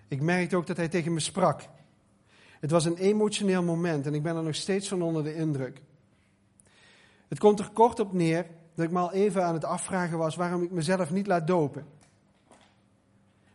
[0.07, 1.61] Ik merkte ook dat hij tegen me sprak.
[2.65, 5.81] Het was een emotioneel moment en ik ben er nog steeds van onder de indruk.
[7.27, 10.35] Het komt er kort op neer dat ik me al even aan het afvragen was
[10.35, 11.85] waarom ik mezelf niet laat dopen.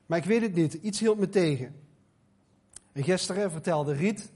[0.06, 1.74] Maar ik weet het niet, iets hield me tegen.
[2.92, 4.32] En gisteren vertelde Riet,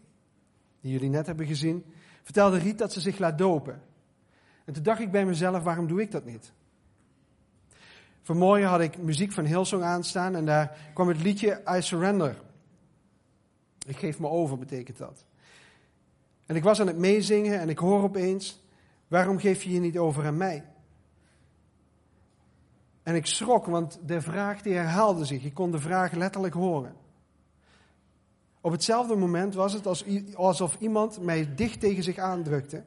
[0.80, 1.84] die jullie net hebben gezien,
[2.22, 3.82] vertelde Riet dat ze zich laat dopen.
[4.64, 6.52] En toen dacht ik bij mezelf, waarom doe ik dat niet?
[8.22, 12.42] Vanmorgen had ik muziek van Hillsong aanstaan en daar kwam het liedje I Surrender
[13.84, 15.24] ik geef me over, betekent dat.
[16.46, 18.62] En ik was aan het meezingen en ik hoor opeens,
[19.08, 20.64] waarom geef je je niet over aan mij?
[23.02, 25.44] En ik schrok, want de vraag die herhaalde zich.
[25.44, 26.94] Ik kon de vraag letterlijk horen.
[28.60, 29.86] Op hetzelfde moment was het
[30.34, 32.84] alsof iemand mij dicht tegen zich aandrukte.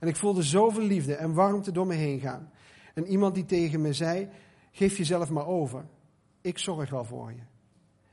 [0.00, 2.50] En ik voelde zoveel liefde en warmte door me heen gaan.
[2.94, 4.28] En iemand die tegen me zei:
[4.72, 5.84] Geef jezelf maar over.
[6.40, 7.40] Ik zorg wel voor je.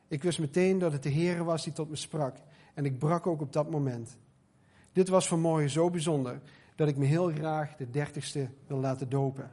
[0.07, 2.37] Ik wist meteen dat het de Heer was die tot me sprak.
[2.73, 4.17] En ik brak ook op dat moment.
[4.91, 6.41] Dit was vanmorgen zo bijzonder
[6.75, 9.51] dat ik me heel graag de dertigste wil laten dopen.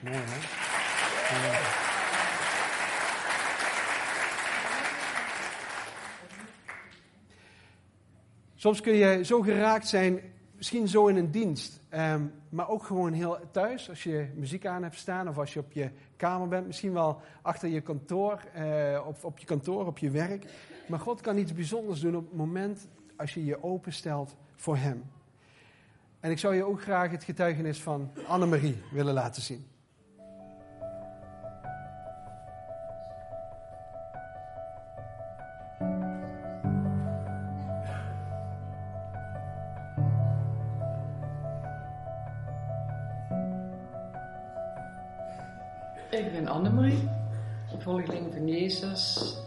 [0.00, 1.84] Mooi hè?
[8.54, 10.20] Soms kun je zo geraakt zijn
[10.66, 14.82] misschien zo in een dienst, ehm, maar ook gewoon heel thuis, als je muziek aan
[14.82, 19.00] hebt staan of als je op je kamer bent, misschien wel achter je kantoor, uh,
[19.06, 20.44] op, op je kantoor, op je werk.
[20.86, 25.04] Maar God kan iets bijzonders doen op het moment als je je openstelt voor Hem.
[26.20, 29.66] En ik zou je ook graag het getuigenis van Annemarie willen laten zien.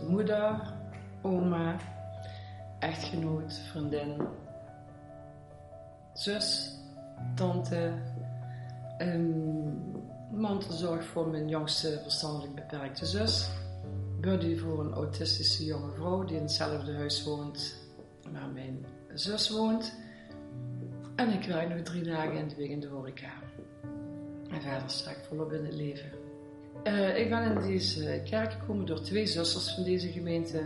[0.08, 0.74] Moeder,
[1.22, 1.76] oma,
[2.80, 4.22] echtgenoot, vriendin,
[6.14, 6.76] zus,
[7.36, 7.94] tante,
[9.02, 13.50] um, mantelzorg voor mijn jongste verstandelijk beperkte zus,
[14.22, 17.88] buddy voor een autistische jonge vrouw die in hetzelfde huis woont
[18.32, 19.94] waar mijn zus woont.
[21.16, 23.32] En ik werk nu drie dagen in de week in de horeca.
[24.50, 26.19] En verder sta ik volop in het leven.
[26.84, 30.62] Uh, ik ben in deze kerk gekomen door twee zusters van deze gemeente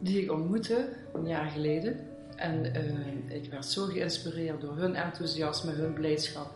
[0.00, 1.96] die ik ontmoette een jaar geleden.
[2.36, 6.50] En uh, ik werd zo geïnspireerd door hun enthousiasme, hun blijdschap.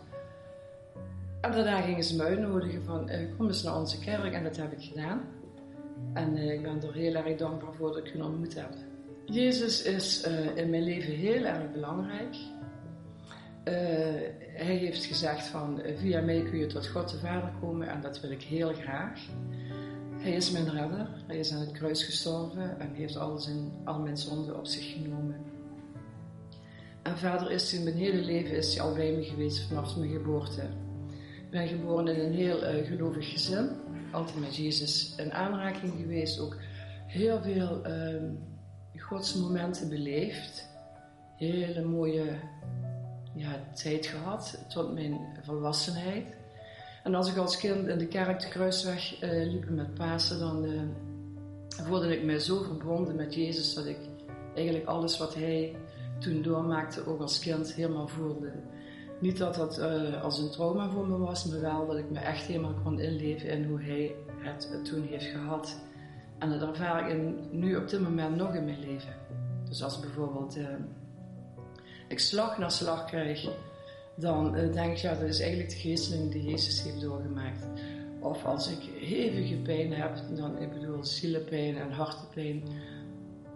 [1.41, 4.57] En daarna gingen ze me uitnodigen van uh, kom eens naar onze kerk en dat
[4.57, 5.21] heb ik gedaan.
[6.13, 8.73] En ik ben er heel erg dankbaar voor dat ik hun ontmoet heb.
[9.25, 12.35] Jezus is in mijn leven heel erg belangrijk.
[14.53, 18.19] Hij heeft gezegd van via mij kun je tot God de Vader komen en dat
[18.19, 19.19] wil ik heel graag.
[20.17, 23.99] Hij is mijn redder, hij is aan het kruis gestorven en heeft alles in, al
[23.99, 25.35] mijn zonden op zich genomen.
[27.01, 30.11] En verder is hij mijn hele leven is hij al bij me geweest vanaf mijn
[30.11, 30.61] geboorte.
[31.45, 33.69] Ik ben geboren in een heel uh, gelovig gezin,
[34.11, 36.57] altijd met Jezus in aanraking geweest, ook
[37.07, 38.21] heel veel uh,
[38.97, 40.69] godsmomenten beleefd.
[41.37, 42.39] Hele mooie
[43.33, 46.25] ja, tijd gehad tot mijn volwassenheid.
[47.03, 50.65] En als ik als kind in de kerk de kruisweg uh, liep met Pasen, dan
[50.65, 50.81] uh,
[51.69, 53.97] voelde ik mij zo verbonden met Jezus dat ik
[54.55, 55.75] eigenlijk alles wat hij
[56.19, 58.51] toen doormaakte, ook als kind, helemaal voelde.
[59.19, 62.19] Niet dat dat uh, als een trauma voor me was, maar wel dat ik me
[62.19, 65.79] echt helemaal kon inleven in hoe hij het toen heeft gehad.
[66.37, 69.13] En dat ervaar ik nu op dit moment nog in mijn leven.
[69.69, 70.57] Dus als bijvoorbeeld
[72.11, 73.49] ik slag na slag krijg
[74.15, 77.65] dan uh, denk ik, ja, dat is eigenlijk de geesteling die Jezus heeft doorgemaakt.
[78.19, 82.63] Of als ik hevige pijn heb, dan, ik bedoel zielenpijn en hartepijn,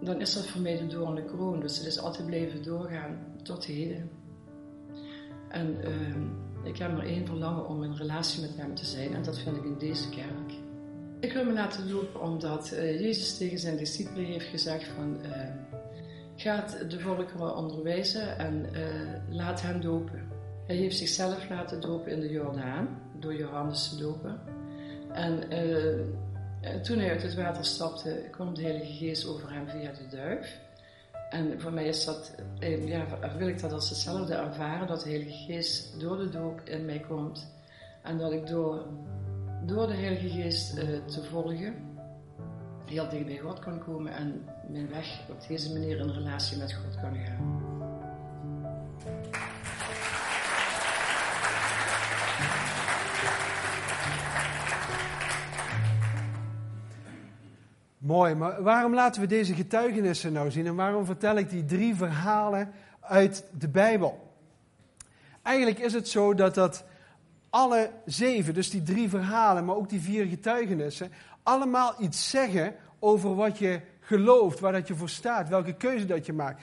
[0.02, 1.60] dan is dat voor mij de doorn de kroon.
[1.60, 4.10] Dus het is altijd blijven doorgaan tot heden.
[5.50, 9.24] En uh, ik heb maar één verlangen om in relatie met hem te zijn en
[9.24, 10.54] dat vind ik in deze kerk.
[11.20, 15.18] Ik wil me laten lopen omdat uh, Jezus tegen zijn discipelen heeft gezegd van...
[15.26, 15.75] Uh,
[16.36, 18.70] gaat de volkeren onderwijzen en
[19.30, 20.28] laat hen dopen.
[20.68, 22.88] Hij heeft zichzelf laten dopen in de Jordaan,
[23.20, 24.40] door Johannes te dopen.
[25.12, 29.92] En uh, toen hij uit het water stapte, kwam de Heilige Geest over hem via
[29.92, 30.60] de duif.
[31.30, 33.06] En voor mij is dat, eh, ja,
[33.38, 37.00] wil ik dat als hetzelfde ervaren, dat de Heilige Geest door de doop in mij
[37.00, 37.54] komt.
[38.04, 38.86] En dat ik door,
[39.66, 41.95] door de Heilige Geest te volgen,
[42.96, 46.74] heel dicht bij God kan komen en mijn weg op deze manier in relatie met
[46.74, 47.64] God kan gaan.
[57.98, 61.96] Mooi, maar waarom laten we deze getuigenissen nou zien en waarom vertel ik die drie
[61.96, 64.34] verhalen uit de Bijbel?
[65.42, 66.84] Eigenlijk is het zo dat dat
[67.50, 71.12] alle zeven, dus die drie verhalen, maar ook die vier getuigenissen,
[71.44, 76.26] allemaal iets zeggen over wat je gelooft, waar dat je voor staat, welke keuze dat
[76.26, 76.62] je maakt.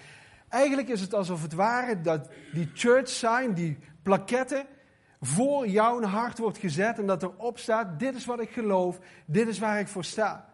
[0.48, 4.66] Eigenlijk is het alsof het ware dat die church sign, die plaketten,
[5.20, 9.48] voor jouw hart wordt gezet en dat erop staat, dit is wat ik geloof, dit
[9.48, 10.48] is waar ik voor sta.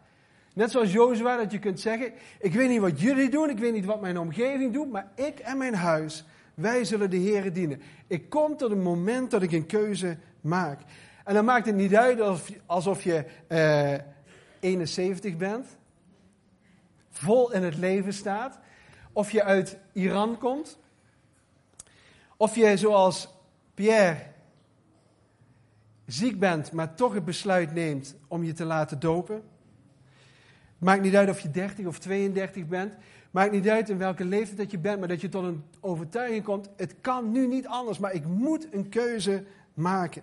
[0.54, 3.72] Net zoals Jozua, dat je kunt zeggen: Ik weet niet wat jullie doen, ik weet
[3.72, 6.24] niet wat mijn omgeving doet, maar ik en mijn huis,
[6.54, 7.82] wij zullen de Heer dienen.
[8.06, 10.80] Ik kom tot een moment dat ik een keuze maak.
[11.24, 13.94] En dan maakt het niet uit alsof, alsof je eh,
[14.60, 15.77] 71 bent,
[17.18, 18.58] vol in het leven staat,
[19.12, 20.78] of je uit Iran komt,
[22.36, 23.28] of je zoals
[23.74, 24.16] Pierre
[26.06, 29.42] ziek bent, maar toch het besluit neemt om je te laten dopen.
[30.78, 32.94] Maakt niet uit of je 30 of 32 bent.
[33.30, 36.44] Maakt niet uit in welke leeftijd dat je bent, maar dat je tot een overtuiging
[36.44, 36.68] komt.
[36.76, 40.22] Het kan nu niet anders, maar ik moet een keuze maken.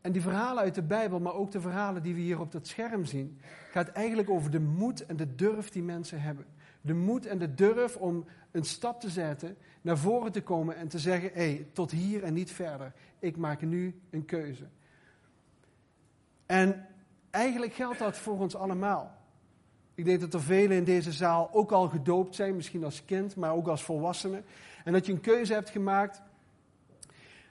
[0.00, 2.66] En die verhalen uit de Bijbel, maar ook de verhalen die we hier op dat
[2.66, 6.46] scherm zien, gaat eigenlijk over de moed en de durf die mensen hebben.
[6.80, 10.88] De moed en de durf om een stap te zetten, naar voren te komen en
[10.88, 12.92] te zeggen: hé, hey, tot hier en niet verder.
[13.18, 14.64] Ik maak nu een keuze.
[16.46, 16.86] En
[17.30, 19.18] eigenlijk geldt dat voor ons allemaal.
[19.94, 23.36] Ik denk dat er velen in deze zaal ook al gedoopt zijn, misschien als kind,
[23.36, 24.42] maar ook als volwassene.
[24.84, 26.22] En dat je een keuze hebt gemaakt.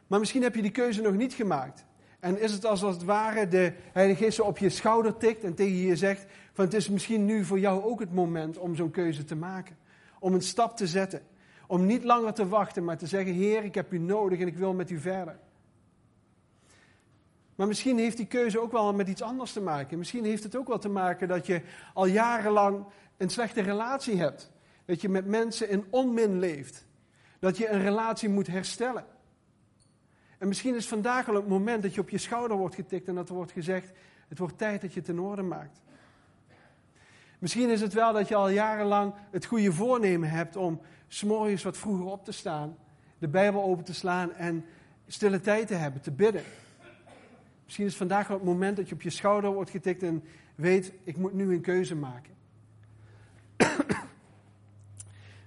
[0.07, 1.85] Maar misschien heb je die keuze nog niet gemaakt.
[2.19, 5.75] En is het als het ware de Heilige Geest op je schouder tikt en tegen
[5.75, 9.23] je zegt: van het is misschien nu voor jou ook het moment om zo'n keuze
[9.23, 9.77] te maken.
[10.19, 11.21] Om een stap te zetten.
[11.67, 14.57] Om niet langer te wachten, maar te zeggen: Heer, ik heb u nodig en ik
[14.57, 15.39] wil met u verder.
[17.55, 19.97] Maar misschien heeft die keuze ook wel met iets anders te maken.
[19.97, 21.61] Misschien heeft het ook wel te maken dat je
[21.93, 22.85] al jarenlang
[23.17, 24.51] een slechte relatie hebt.
[24.85, 26.85] Dat je met mensen in onmin leeft.
[27.39, 29.05] Dat je een relatie moet herstellen.
[30.39, 33.15] En misschien is vandaag al het moment dat je op je schouder wordt getikt en
[33.15, 33.91] dat er wordt gezegd:
[34.27, 35.81] het wordt tijd dat je het in orde maakt.
[37.39, 41.77] Misschien is het wel dat je al jarenlang het goede voornemen hebt om s'morgens wat
[41.77, 42.77] vroeger op te staan,
[43.17, 44.65] de Bijbel open te slaan en
[45.07, 46.43] stille tijd te hebben, te bidden.
[47.65, 50.23] Misschien is vandaag wel het moment dat je op je schouder wordt getikt en
[50.55, 52.33] weet, ik moet nu een keuze maken.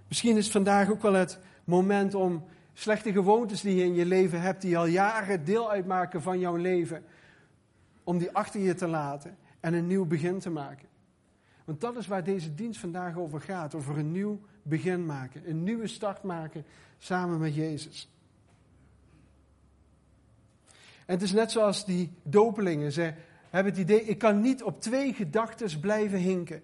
[0.09, 4.41] Misschien is vandaag ook wel het moment om slechte gewoontes die je in je leven
[4.41, 7.05] hebt, die al jaren deel uitmaken van jouw leven,
[8.05, 10.89] om die achter je te laten en een nieuw begin te maken.
[11.65, 13.75] Want dat is waar deze dienst vandaag over gaat.
[13.75, 15.49] Over een nieuw begin maken.
[15.49, 16.65] Een nieuwe start maken
[16.99, 18.11] samen met Jezus.
[21.07, 22.93] En het is net zoals die dopelingen.
[22.93, 23.15] Ze
[23.51, 26.63] hebben het idee, ik kan niet op twee gedachten blijven hinken.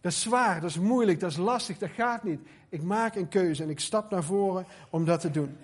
[0.00, 2.40] Dat is zwaar, dat is moeilijk, dat is lastig, dat gaat niet.
[2.68, 5.56] Ik maak een keuze en ik stap naar voren om dat te doen.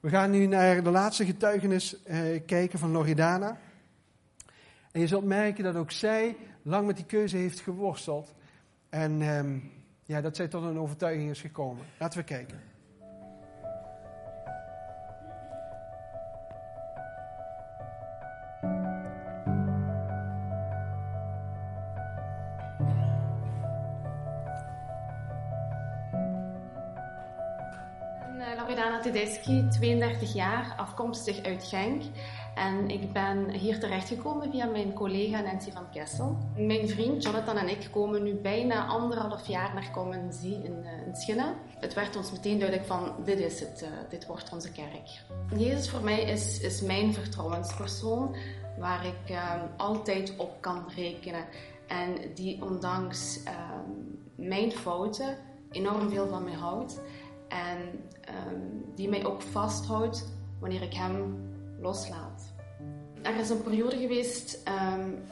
[0.00, 3.58] We gaan nu naar de laatste getuigenis eh, kijken van Loredana.
[4.92, 8.34] En je zult merken dat ook zij lang met die keuze heeft geworsteld.
[8.88, 9.58] En ehm,
[10.04, 11.84] ja, dat zij tot een overtuiging is gekomen.
[11.98, 12.73] Laten we kijken.
[29.14, 32.02] Tedeschi, 32 jaar, afkomstig uit Genk.
[32.54, 36.38] En ik ben hier terechtgekomen via mijn collega Nancy van Kessel.
[36.56, 41.16] Mijn vriend Jonathan en ik komen nu bijna anderhalf jaar naar Commenzie in, uh, in
[41.16, 41.54] Schinnen.
[41.78, 45.08] Het werd ons meteen duidelijk van, dit is het, uh, dit wordt onze kerk.
[45.56, 48.36] Jezus voor mij is, is mijn vertrouwenspersoon,
[48.78, 51.44] waar ik uh, altijd op kan rekenen.
[51.86, 53.90] En die ondanks ehm,
[54.34, 55.36] mijn fouten
[55.70, 57.00] enorm veel van mij houdt.
[57.54, 57.78] En
[58.48, 61.36] um, die mij ook vasthoudt wanneer ik hem
[61.80, 62.52] loslaat.
[63.22, 65.22] Er is een periode geweest um,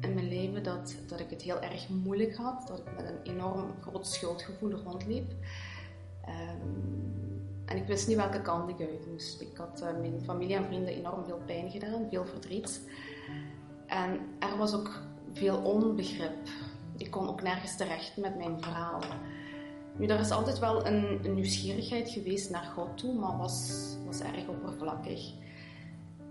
[0.00, 2.66] in mijn leven dat, dat ik het heel erg moeilijk had.
[2.66, 5.32] Dat ik met een enorm groot schuldgevoel rondliep.
[6.28, 7.14] Um,
[7.64, 9.40] en ik wist niet welke kant ik uit moest.
[9.40, 12.80] Ik had uh, mijn familie en vrienden enorm veel pijn gedaan, veel verdriet.
[13.86, 15.00] En er was ook
[15.32, 16.48] veel onbegrip.
[16.96, 19.00] Ik kon ook nergens terecht met mijn verhaal.
[19.98, 24.20] Nu, er is altijd wel een, een, nieuwsgierigheid geweest naar God toe, maar was, was
[24.20, 25.32] erg oppervlakkig.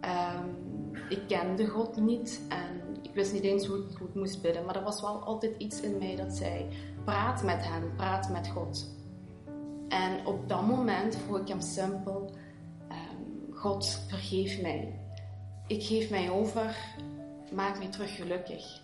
[0.02, 4.66] Um, ik kende God niet en ik wist niet eens hoe ik goed moest bidden,
[4.66, 6.66] maar er was wel altijd iets in mij dat zei:
[7.04, 8.94] praat met Hem, praat met God.
[9.88, 12.32] En op dat moment vroeg ik Hem simpel:
[12.90, 15.00] um, God, vergeef mij.
[15.68, 16.76] Ik geef mij over,
[17.54, 18.84] maak mij terug gelukkig.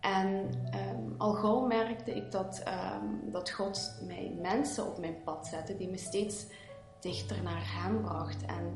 [0.00, 2.62] En um, al gauw merkte ik dat,
[3.02, 6.46] um, dat God mij mensen op mijn pad zette die me steeds
[7.00, 8.46] dichter naar Hem bracht.
[8.46, 8.74] En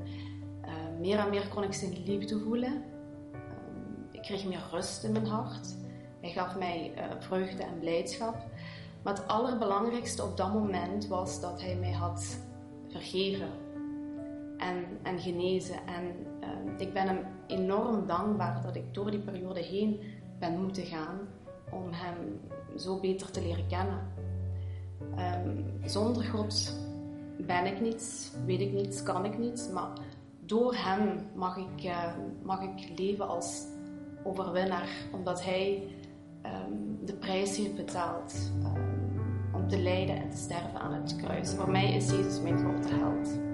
[0.65, 2.73] uh, meer en meer kon ik zijn liefde voelen.
[2.73, 5.77] Um, ik kreeg meer rust in mijn hart.
[6.21, 8.37] Hij gaf mij uh, vreugde en blijdschap.
[9.03, 12.39] Maar het allerbelangrijkste op dat moment was dat Hij mij had
[12.89, 13.49] vergeven
[14.59, 15.77] en, en genezen.
[15.87, 16.27] En
[16.79, 20.01] ik ben Hem enorm dankbaar dat ik door die periode heen
[20.43, 21.19] ben moeten gaan
[21.71, 22.41] om Hem
[22.77, 24.01] zo beter te leren kennen.
[25.19, 26.77] Um, zonder God
[27.39, 29.91] ben ik niets, weet ik niets, kan ik niets, maar
[30.41, 33.67] door Hem mag ik, uh, mag ik leven als
[34.25, 35.83] overwinnaar, omdat Hij
[36.47, 38.53] um, de prijs heeft betaald
[39.53, 41.55] om te lijden en te sterven aan het kruis.
[41.55, 43.52] Voor mij is Jezus mijn grote held.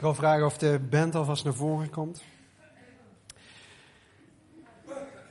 [0.00, 2.22] Ik wil vragen of de band alvast naar voren komt.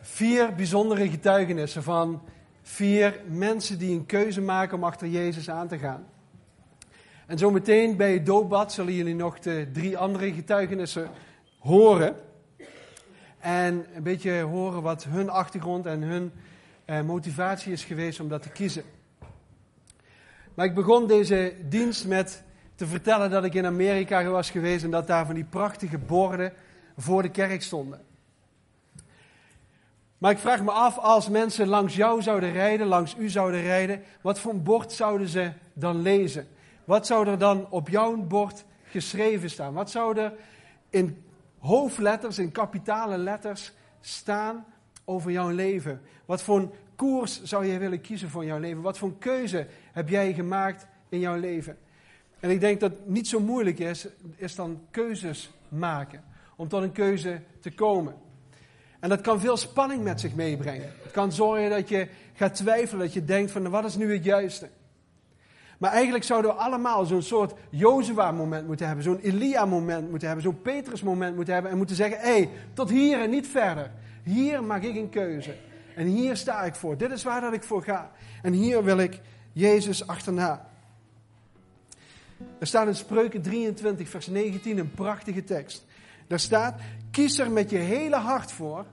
[0.02, 2.22] Vier bijzondere getuigenissen van
[2.62, 6.06] vier mensen die een keuze maken om achter Jezus aan te gaan.
[7.26, 11.10] En zometeen bij het doopbad zullen jullie nog de drie andere getuigenissen
[11.60, 12.16] horen.
[13.40, 16.32] En een beetje horen wat hun achtergrond en hun
[16.86, 18.84] eh, motivatie is geweest om dat te kiezen.
[20.54, 22.44] Maar ik begon deze dienst met
[22.80, 26.54] te vertellen dat ik in Amerika was geweest en dat daar van die prachtige borden
[26.98, 28.02] voor de kerk stonden.
[30.18, 34.04] Maar ik vraag me af, als mensen langs jou zouden rijden, langs u zouden rijden,
[34.22, 36.48] wat voor een bord zouden ze dan lezen?
[36.86, 39.74] Wat zou er dan op jouw bord geschreven staan?
[39.74, 40.34] Wat zou er
[40.90, 41.24] in
[41.58, 44.66] hoofdletters, in kapitale letters staan
[45.06, 46.02] over jouw leven?
[46.26, 48.82] Wat voor een koers zou jij willen kiezen voor jouw leven?
[48.82, 51.78] Wat voor een keuze heb jij gemaakt in jouw leven?
[52.40, 56.24] En ik denk dat het niet zo moeilijk is, is dan keuzes maken.
[56.56, 58.16] Om tot een keuze te komen.
[59.00, 60.92] En dat kan veel spanning met zich meebrengen.
[61.04, 64.24] Het kan zorgen dat je gaat twijfelen, dat je denkt van wat is nu het
[64.24, 64.70] juiste.
[65.78, 70.62] Maar eigenlijk zouden we allemaal zo'n soort Jozua-moment moeten hebben, zo'n Elia-moment moeten hebben, zo'n
[70.62, 73.92] Petrus-moment moeten hebben en moeten zeggen, hé, hey, tot hier en niet verder.
[74.24, 75.56] Hier maak ik een keuze.
[75.96, 76.98] En hier sta ik voor.
[76.98, 78.12] Dit is waar dat ik voor ga.
[78.42, 79.22] En hier wil ik
[79.52, 80.69] Jezus achterna.
[82.60, 85.86] Er staat in Spreuken 23, vers 19 een prachtige tekst.
[86.28, 86.80] Daar staat:
[87.12, 88.86] Kies er met je hele hart voor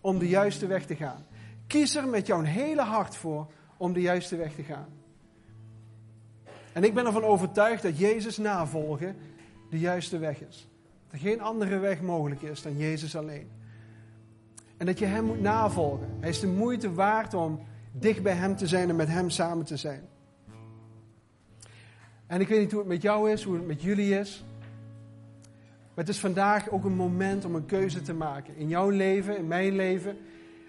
[0.00, 1.26] om de juiste weg te gaan.
[1.66, 3.46] Kies er met jouw hele hart voor
[3.76, 4.88] om de juiste weg te gaan.
[6.72, 9.16] En ik ben ervan overtuigd dat Jezus navolgen
[9.70, 10.68] de juiste weg is.
[11.04, 13.50] Dat er geen andere weg mogelijk is dan Jezus alleen.
[14.76, 16.16] En dat je Hem moet navolgen.
[16.20, 17.60] Hij is de moeite waard om
[17.92, 20.08] dicht bij Hem te zijn en met Hem samen te zijn.
[22.26, 24.44] En ik weet niet hoe het met jou is, hoe het met jullie is.
[25.94, 28.56] Maar het is vandaag ook een moment om een keuze te maken.
[28.56, 30.16] In jouw leven, in mijn leven,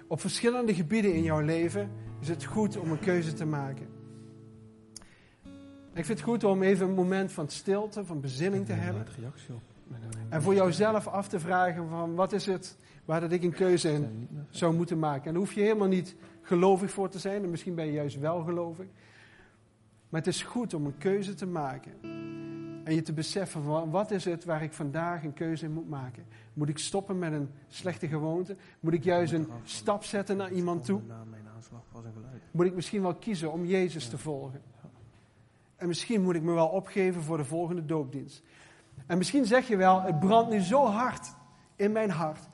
[0.07, 1.89] op verschillende gebieden in jouw leven
[2.21, 3.87] is het goed om een keuze te maken.
[5.93, 9.05] Ik vind het goed om even een moment van stilte, van bezinning te hebben.
[10.29, 13.91] En voor jouzelf af te vragen van wat is het waar dat ik een keuze
[13.91, 15.25] in zou moeten maken.
[15.25, 17.43] En daar hoef je helemaal niet gelovig voor te zijn.
[17.43, 18.85] En misschien ben je juist wel gelovig.
[20.16, 21.91] Maar het is goed om een keuze te maken.
[22.84, 25.89] En je te beseffen van wat is het waar ik vandaag een keuze in moet
[25.89, 26.26] maken.
[26.53, 28.55] Moet ik stoppen met een slechte gewoonte?
[28.80, 31.01] Moet ik juist een stap zetten naar iemand toe?
[32.51, 34.61] Moet ik misschien wel kiezen om Jezus te volgen?
[35.76, 38.43] En misschien moet ik me wel opgeven voor de volgende doopdienst.
[39.05, 41.34] En misschien zeg je wel, het brandt nu zo hard
[41.76, 42.49] in mijn hart,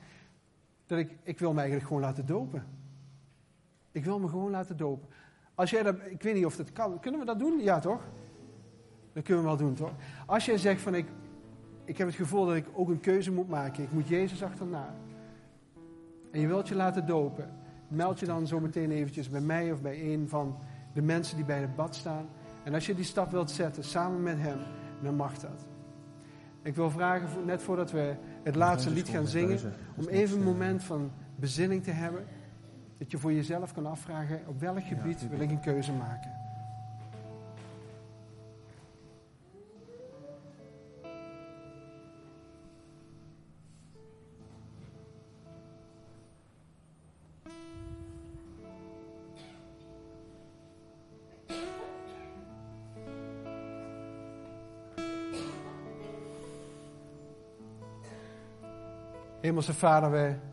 [0.86, 2.66] dat ik, ik wil me eigenlijk gewoon laten dopen.
[3.92, 5.08] Ik wil me gewoon laten dopen.
[5.62, 7.60] Als jij dat, ik weet niet of dat kan, kunnen we dat doen?
[7.60, 8.00] Ja toch?
[9.12, 9.92] Dat kunnen we wel doen toch?
[10.26, 11.06] Als jij zegt van ik,
[11.84, 14.94] ik heb het gevoel dat ik ook een keuze moet maken, ik moet Jezus achterna.
[16.30, 17.50] En je wilt je laten dopen,
[17.88, 20.58] meld je dan zo meteen eventjes bij mij of bij een van
[20.94, 22.26] de mensen die bij het bad staan.
[22.64, 24.58] En als je die stap wilt zetten samen met hem,
[25.02, 25.66] dan mag dat.
[26.62, 29.58] Ik wil vragen, net voordat we het laatste lied gaan zingen,
[29.96, 32.24] om even een moment van bezinning te hebben.
[33.02, 36.30] Dat je voor jezelf kan afvragen, op welk gebied wil ik een keuze maken?
[59.40, 60.51] Hemelse Vader, wij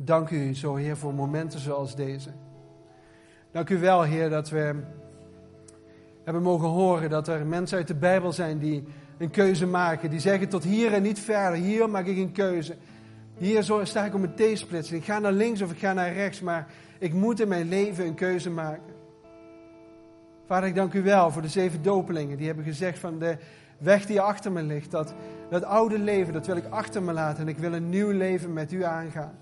[0.00, 2.30] dank u zo, Heer, voor momenten zoals deze.
[3.50, 4.74] Dank u wel, Heer, dat we
[6.24, 8.84] hebben mogen horen dat er mensen uit de Bijbel zijn die
[9.18, 10.10] een keuze maken.
[10.10, 11.58] Die zeggen tot hier en niet verder.
[11.58, 12.76] Hier maak ik een keuze.
[13.38, 15.00] Hier zo sta ik op een T-splitsing.
[15.00, 16.66] Ik ga naar links of ik ga naar rechts, maar
[16.98, 18.92] ik moet in mijn leven een keuze maken.
[20.46, 22.36] Vader, ik dank u wel voor de zeven dopelingen.
[22.36, 23.36] Die hebben gezegd van de
[23.78, 24.90] weg die achter me ligt.
[24.90, 25.14] Dat,
[25.50, 27.42] dat oude leven, dat wil ik achter me laten.
[27.42, 29.38] En ik wil een nieuw leven met u aangaan.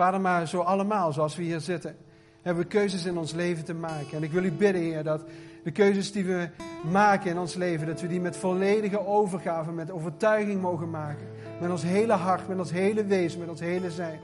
[0.00, 1.96] Vader, maar zo allemaal, zoals we hier zitten,
[2.42, 4.16] hebben we keuzes in ons leven te maken.
[4.16, 5.24] En ik wil u bidden, Heer, dat
[5.64, 6.48] de keuzes die we
[6.90, 11.26] maken in ons leven, dat we die met volledige overgave, met overtuiging mogen maken.
[11.60, 14.18] Met ons hele hart, met ons hele wezen, met ons hele zijn.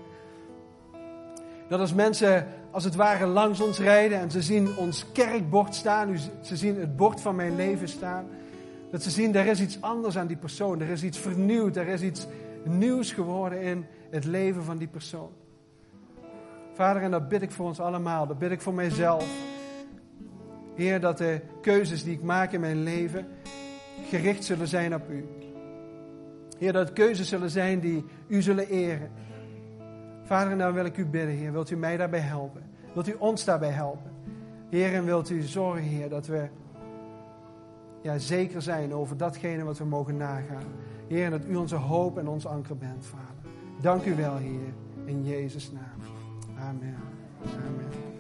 [1.68, 6.18] Dat als mensen als het ware langs ons rijden en ze zien ons kerkbord staan,
[6.42, 8.26] ze zien het bord van mijn leven staan,
[8.90, 11.88] dat ze zien, er is iets anders aan die persoon, er is iets vernieuwd, er
[11.88, 12.26] is iets
[12.64, 15.30] nieuws geworden in het leven van die persoon.
[16.76, 19.28] Vader, en dat bid ik voor ons allemaal, dat bid ik voor mijzelf.
[20.74, 23.26] Heer, dat de keuzes die ik maak in mijn leven
[24.08, 25.28] gericht zullen zijn op U.
[26.58, 29.10] Heer, dat het keuzes zullen zijn die U zullen eren.
[30.22, 31.52] Vader, en dan wil ik u bidden, Heer.
[31.52, 32.62] Wilt u mij daarbij helpen?
[32.92, 34.10] Wilt u ons daarbij helpen?
[34.70, 36.48] Heer, en wilt u zorgen, Heer, dat we
[38.02, 40.66] ja, zeker zijn over datgene wat we mogen nagaan.
[41.08, 43.50] Heer, en dat u onze hoop en ons anker bent, Vader.
[43.80, 44.74] Dank u wel, Heer.
[45.04, 46.15] In Jezus' naam.
[46.58, 46.96] Amen.
[47.44, 48.15] Amen.